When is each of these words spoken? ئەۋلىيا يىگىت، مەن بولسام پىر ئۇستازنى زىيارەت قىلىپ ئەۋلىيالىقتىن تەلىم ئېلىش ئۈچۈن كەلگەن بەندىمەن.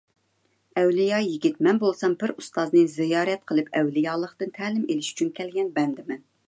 ئەۋلىيا 0.81 1.19
يىگىت، 1.25 1.59
مەن 1.67 1.81
بولسام 1.85 2.17
پىر 2.23 2.35
ئۇستازنى 2.35 2.83
زىيارەت 2.97 3.47
قىلىپ 3.53 3.71
ئەۋلىيالىقتىن 3.81 4.55
تەلىم 4.61 4.91
ئېلىش 4.93 5.13
ئۈچۈن 5.15 5.35
كەلگەن 5.41 5.75
بەندىمەن. 5.81 6.31